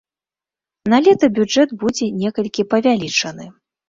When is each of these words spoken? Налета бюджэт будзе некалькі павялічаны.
Налета 0.93 1.29
бюджэт 1.35 1.69
будзе 1.83 2.05
некалькі 2.23 2.65
павялічаны. 2.73 3.45